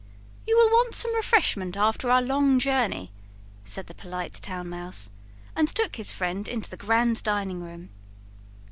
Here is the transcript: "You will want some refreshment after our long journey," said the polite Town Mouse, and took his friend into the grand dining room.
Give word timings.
"You 0.47 0.57
will 0.57 0.71
want 0.71 0.95
some 0.95 1.13
refreshment 1.15 1.77
after 1.77 2.09
our 2.09 2.23
long 2.23 2.57
journey," 2.57 3.11
said 3.63 3.85
the 3.85 3.93
polite 3.93 4.33
Town 4.33 4.67
Mouse, 4.67 5.11
and 5.55 5.67
took 5.67 5.97
his 5.97 6.11
friend 6.11 6.47
into 6.47 6.71
the 6.71 6.75
grand 6.75 7.21
dining 7.21 7.61
room. 7.61 7.91